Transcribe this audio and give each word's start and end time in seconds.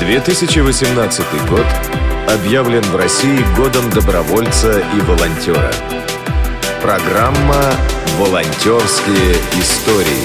2018 0.00 1.26
год 1.50 1.66
объявлен 2.26 2.80
в 2.80 2.96
России 2.96 3.44
годом 3.54 3.90
добровольца 3.90 4.82
и 4.96 5.00
волонтера. 5.02 5.70
Программа 6.80 7.60
«Волонтерские 8.18 9.34
истории». 9.60 10.24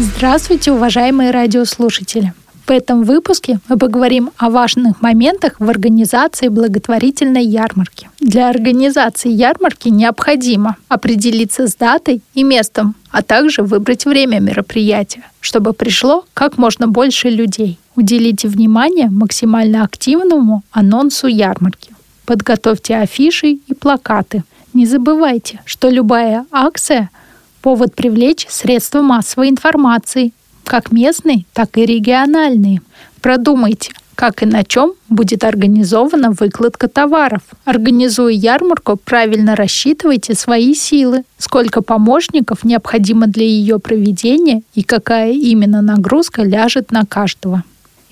Здравствуйте, 0.00 0.72
уважаемые 0.72 1.30
радиослушатели! 1.30 2.32
В 2.66 2.72
этом 2.72 3.04
выпуске 3.04 3.60
мы 3.68 3.78
поговорим 3.78 4.32
о 4.36 4.50
важных 4.50 5.00
моментах 5.00 5.60
в 5.60 5.70
организации 5.70 6.48
благотворительной 6.48 7.44
ярмарки. 7.44 8.10
Для 8.18 8.50
организации 8.50 9.30
ярмарки 9.30 9.88
необходимо 9.90 10.76
определиться 10.88 11.68
с 11.68 11.76
датой 11.76 12.20
и 12.34 12.42
местом, 12.42 12.96
а 13.12 13.22
также 13.22 13.62
выбрать 13.62 14.04
время 14.04 14.40
мероприятия, 14.40 15.22
чтобы 15.38 15.72
пришло 15.72 16.24
как 16.34 16.58
можно 16.58 16.88
больше 16.88 17.28
людей. 17.30 17.78
Уделите 17.96 18.46
внимание 18.48 19.08
максимально 19.08 19.82
активному 19.82 20.62
анонсу 20.70 21.28
ярмарки. 21.28 21.94
Подготовьте 22.26 22.96
афиши 22.96 23.58
и 23.66 23.74
плакаты. 23.74 24.44
Не 24.74 24.84
забывайте, 24.84 25.60
что 25.64 25.88
любая 25.88 26.44
акция– 26.52 27.08
повод 27.62 27.94
привлечь 27.94 28.46
средства 28.50 29.00
массовой 29.00 29.48
информации, 29.48 30.32
как 30.64 30.92
местные, 30.92 31.46
так 31.54 31.78
и 31.78 31.86
региональные. 31.86 32.82
Продумайте, 33.22 33.92
как 34.14 34.42
и 34.42 34.46
на 34.46 34.62
чем 34.62 34.92
будет 35.08 35.42
организована 35.42 36.32
выкладка 36.32 36.88
товаров. 36.88 37.42
Организуя 37.64 38.32
ярмарку, 38.32 38.98
правильно 39.02 39.56
рассчитывайте 39.56 40.34
свои 40.34 40.74
силы, 40.74 41.22
сколько 41.38 41.80
помощников 41.80 42.62
необходимо 42.62 43.26
для 43.26 43.46
ее 43.46 43.78
проведения 43.78 44.62
и 44.74 44.82
какая 44.82 45.32
именно 45.32 45.80
нагрузка 45.80 46.42
ляжет 46.42 46.92
на 46.92 47.06
каждого. 47.06 47.64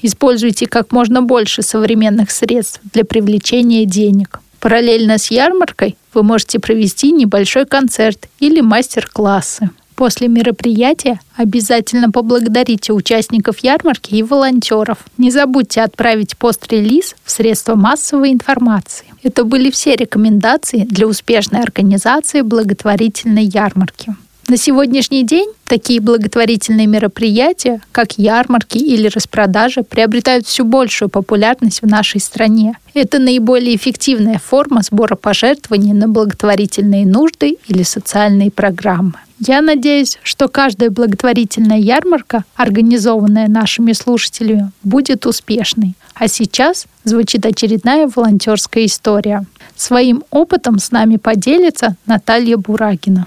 Используйте 0.07 0.67
как 0.67 0.93
можно 0.93 1.23
больше 1.23 1.63
современных 1.63 2.31
средств 2.31 2.79
для 2.93 3.07
привлечения 3.07 3.87
денег. 3.87 4.41
Параллельно 4.61 5.17
с 5.17 5.31
ярмаркой 5.31 5.97
вы 6.13 6.23
можете 6.23 6.59
провести 6.59 7.11
небольшой 7.11 7.65
концерт 7.65 8.29
или 8.39 8.61
мастер-классы. 8.61 9.71
После 9.95 10.29
мероприятия 10.29 11.21
обязательно 11.37 12.11
поблагодарите 12.11 12.93
участников 12.93 13.61
ярмарки 13.61 14.15
и 14.15 14.23
волонтеров. 14.23 14.99
Не 15.17 15.31
забудьте 15.31 15.81
отправить 15.81 16.37
пост-релиз 16.37 17.17
в 17.25 17.31
средства 17.31 17.75
массовой 17.75 18.31
информации. 18.31 19.07
Это 19.23 19.45
были 19.45 19.71
все 19.71 19.97
рекомендации 19.97 20.81
для 20.81 21.07
успешной 21.07 21.63
организации 21.63 22.43
благотворительной 22.43 23.45
ярмарки. 23.45 24.15
На 24.47 24.59
сегодняшний 24.59 25.25
день 25.25 25.49
такие 25.67 26.01
благотворительные 26.03 26.87
мероприятия, 26.87 27.81
как 27.93 28.19
ярмарки 28.19 28.77
или 28.77 29.09
распродажи, 29.09 29.83
приобретают 29.83 30.47
все 30.47 30.65
большую 30.65 31.09
популярность 31.09 31.81
в 31.81 31.87
нашей 31.87 32.21
стране. 32.21 32.77
Это 32.93 33.19
наиболее 33.19 33.75
эффективная 33.75 34.39
форма 34.39 34.83
сбора 34.83 35.15
пожертвований 35.17 35.95
на 35.95 36.09
благотворительные 36.09 37.07
нужды 37.07 37.57
или 37.69 37.83
социальные 37.83 38.51
программы. 38.51 39.15
Я 39.41 39.63
надеюсь, 39.63 40.19
что 40.23 40.49
каждая 40.49 40.91
благотворительная 40.91 41.79
ярмарка, 41.79 42.45
организованная 42.55 43.49
нашими 43.49 43.93
слушателями, 43.93 44.71
будет 44.83 45.25
успешной. 45.25 45.95
А 46.15 46.29
сейчас 46.29 46.87
звучит 47.05 47.47
очередная 47.47 48.11
волонтерская 48.15 48.85
история. 48.85 49.47
Своим 49.75 50.23
опытом 50.31 50.79
с 50.79 50.93
нами 50.93 51.17
поделится 51.17 51.97
Наталья 52.07 52.59
Бурагина. 52.59 53.27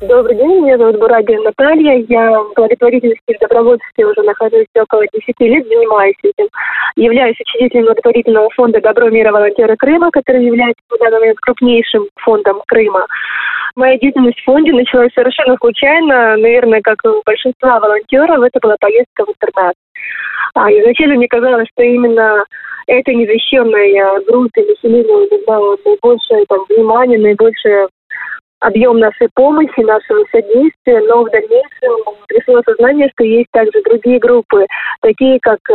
Добрый 0.00 0.34
день, 0.34 0.64
меня 0.64 0.78
зовут 0.78 0.98
Бурагина 0.98 1.42
Наталья. 1.42 2.02
Я 2.08 2.40
в 2.40 2.54
благотворительности 2.54 3.36
в 3.36 3.38
добровольстве 3.38 4.06
уже 4.06 4.22
нахожусь 4.22 4.66
около 4.74 5.04
10 5.12 5.40
лет, 5.40 5.66
занимаюсь 5.68 6.16
этим. 6.22 6.48
Являюсь 6.96 7.38
учредителем 7.38 7.84
благотворительного 7.84 8.48
фонда 8.56 8.80
«Добро, 8.80 9.10
мира, 9.10 9.30
волонтеры 9.30 9.76
Крыма», 9.76 10.10
который 10.10 10.42
является 10.42 10.82
в 10.88 10.98
данный 10.98 11.18
момент 11.18 11.38
крупнейшим 11.40 12.08
фондом 12.16 12.62
Крыма. 12.66 13.06
Моя 13.76 13.98
деятельность 13.98 14.40
в 14.40 14.44
фонде 14.44 14.72
началась 14.72 15.12
совершенно 15.12 15.56
случайно, 15.60 16.38
наверное, 16.38 16.80
как 16.80 16.96
у 17.04 17.20
большинства 17.26 17.78
волонтеров, 17.78 18.42
это 18.42 18.58
была 18.58 18.76
поездка 18.80 19.26
в 19.26 19.28
интернат. 19.28 19.74
А 20.54 20.72
изначально 20.72 21.16
мне 21.16 21.28
казалось, 21.28 21.68
что 21.74 21.82
именно 21.82 22.44
эта 22.86 23.12
незащищенная 23.12 24.20
группа 24.26 24.60
населения 24.60 25.28
нуждала 25.30 25.76
наибольшее 25.84 26.46
там, 26.48 26.64
внимание, 26.70 27.18
наибольшее 27.18 27.88
объем 28.60 28.98
нашей 28.98 29.28
помощи, 29.34 29.80
нашего 29.80 30.24
содействия, 30.30 31.00
но 31.08 31.24
в 31.24 31.30
дальнейшем 31.30 32.14
пришло 32.28 32.62
сознание, 32.64 33.10
что 33.14 33.24
есть 33.24 33.48
также 33.52 33.82
другие 33.82 34.18
группы, 34.18 34.66
такие 35.00 35.38
как 35.40 35.58
э, 35.70 35.74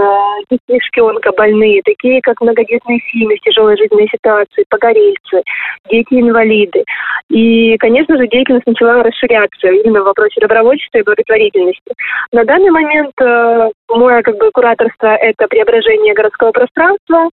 детишки 0.49 0.99
онкобольные, 0.99 1.81
такие 1.83 2.21
как 2.21 2.39
многодетные 2.41 2.99
семьи 3.11 3.37
в 3.37 3.41
тяжелой 3.41 3.77
жизненной 3.77 4.07
ситуации, 4.07 4.65
погорельцы, 4.69 5.43
дети-инвалиды. 5.89 6.83
И, 7.29 7.75
конечно 7.77 8.17
же, 8.17 8.27
деятельность 8.27 8.67
начала 8.67 9.03
расширяться 9.03 9.67
именно 9.67 10.01
в 10.01 10.05
вопросе 10.05 10.39
добровольчества 10.39 10.99
и 10.99 11.03
благотворительности. 11.03 11.93
На 12.31 12.45
данный 12.45 12.69
момент 12.69 13.13
э, 13.19 13.69
мое 13.89 14.21
как 14.21 14.37
бы 14.37 14.51
кураторство– 14.51 15.07
это 15.21 15.47
преображение 15.47 16.13
городского 16.13 16.51
пространства, 16.51 17.29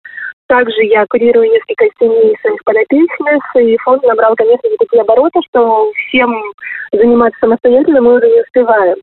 также 0.53 0.85
я 0.85 1.07
курирую 1.07 1.51
несколько 1.51 1.87
семей 1.99 2.37
своих 2.43 2.63
подопечных, 2.65 3.57
и 3.57 3.75
фонд 3.79 4.03
набрал, 4.03 4.35
конечно, 4.37 4.69
такие 4.79 5.01
обороты, 5.01 5.41
что 5.49 5.91
всем 5.93 6.31
заниматься 6.93 7.39
самостоятельно 7.41 8.03
мы 8.03 8.17
уже 8.17 8.29
не 8.29 8.43
успеваем. 8.43 8.97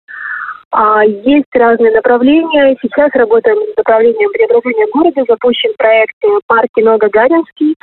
А, 0.71 1.03
есть 1.03 1.47
разные 1.53 1.91
направления. 1.91 2.77
Сейчас 2.81 3.09
работаем 3.13 3.57
с 3.73 3.77
направлением 3.77 4.31
преобразования 4.31 4.87
города. 4.93 5.23
Запущен 5.27 5.73
проект 5.77 6.15
«Парки 6.47 6.81
Гагаринский». 6.81 7.75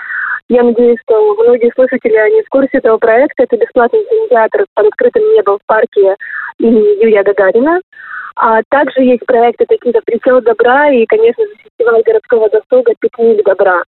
Я 0.48 0.62
надеюсь, 0.62 1.00
что 1.02 1.34
многие 1.34 1.72
слушатели 1.75 2.14
они 2.14 2.42
в 2.42 2.48
курсе 2.48 2.78
этого 2.78 2.98
проекта. 2.98 3.42
Это 3.42 3.56
бесплатный 3.56 4.04
кинотеатр 4.04 4.66
под 4.75 4.86
открытым 4.86 5.22
небом 5.34 5.58
в 5.58 5.66
парке 5.66 6.14
имени 6.58 7.02
Юрия 7.02 7.25
Гагарина. 7.25 7.80
А 8.36 8.60
также 8.69 9.02
есть 9.02 9.25
проекты 9.26 9.64
такие, 9.66 9.92
как 9.92 10.04
«Присел 10.04 10.41
добра» 10.42 10.91
и, 10.91 11.06
конечно 11.06 11.42
фестиваль 11.64 12.02
городского 12.02 12.50
досуга 12.50 12.92
«Пикник 13.00 13.44
добра». 13.44 13.82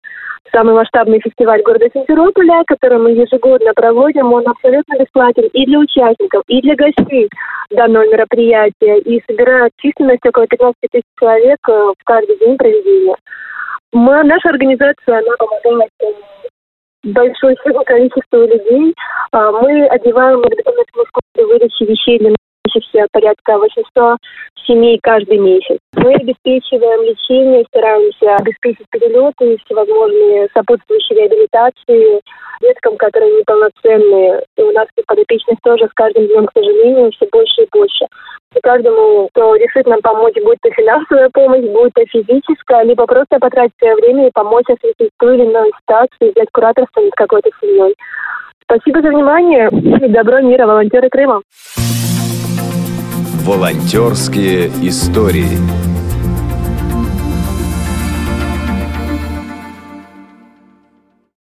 Самый 0.53 0.75
масштабный 0.75 1.21
фестиваль 1.21 1.63
города 1.63 1.87
Симферополя, 1.93 2.63
который 2.67 2.99
мы 2.99 3.11
ежегодно 3.13 3.73
проводим, 3.75 4.33
он 4.33 4.47
абсолютно 4.47 4.99
бесплатен 4.99 5.49
и 5.53 5.67
для 5.67 5.79
участников, 5.79 6.43
и 6.47 6.61
для 6.61 6.77
гостей 6.77 7.29
данного 7.71 8.05
мероприятия, 8.11 8.99
и 8.99 9.23
собирает 9.27 9.73
численность 9.79 10.25
около 10.27 10.47
15 10.47 10.75
тысяч 10.91 11.05
человек 11.19 11.59
э, 11.69 11.73
в 11.73 12.05
каждый 12.05 12.39
день 12.39 12.57
проведения. 12.57 13.17
Мы, 13.93 14.23
наша 14.25 14.51
организация, 14.51 15.19
она 15.19 15.37
помогает 15.39 15.91
э, 16.03 16.07
большое 17.05 17.57
количество 17.87 18.47
людей. 18.47 18.95
А, 19.33 19.51
мы 19.53 19.87
одеваем 19.87 20.43
выдачи 21.37 21.85
вещей 21.85 22.19
для 22.19 22.31
учимся 22.67 23.07
порядка 23.13 23.59
800 23.59 24.19
семей 24.67 24.99
каждый 25.03 25.39
месяц. 25.39 25.79
Мы 25.97 26.15
обеспечиваем 26.15 27.03
лечение, 27.03 27.65
стараемся 27.69 28.37
обеспечить 28.37 28.87
перелеты, 28.91 29.59
всевозможные 29.65 30.49
сопутствующие 30.55 31.21
реабилитации 31.21 32.21
деткам, 32.61 32.97
которые 32.97 33.39
неполноценные. 33.39 34.43
И 34.57 34.63
у 34.63 34.73
нас 34.73 34.87
подопечных 35.07 35.59
тоже 35.63 35.87
с 35.87 35.95
каждым 35.95 36.27
днем, 36.27 36.47
к 36.47 36.53
сожалению, 36.55 37.11
все 37.13 37.27
больше 37.31 37.63
и 37.63 37.69
больше. 37.71 38.07
И 38.55 38.61
каждому, 38.63 39.29
кто 39.33 39.57
решит 39.57 39.87
нам 39.87 40.01
помочь, 40.01 40.35
будет 40.43 40.59
то 40.63 40.71
финансовая 40.71 41.29
помощь, 41.33 41.65
будет 41.65 41.93
то 41.95 42.05
физическая, 42.07 42.85
либо 42.85 43.05
просто 43.07 43.39
потратить 43.39 43.75
свое 43.79 43.97
время 43.97 44.29
и 44.29 44.33
помочь 44.33 44.67
осветить 44.69 45.11
ту 45.19 45.33
или 45.33 45.43
иную 45.45 45.73
ситуацию, 45.81 46.33
взять 46.33 46.49
кураторство 46.53 47.01
над 47.01 47.15
какой-то 47.15 47.51
семьей. 47.61 47.95
Спасибо 48.63 49.03
за 49.03 49.11
внимание 49.11 49.69
и 49.69 50.09
добро 50.09 50.41
мира, 50.41 50.67
волонтеры 50.67 51.11
Крыма. 51.11 51.43
Волонтерские 53.45 54.69
истории. 54.89 55.94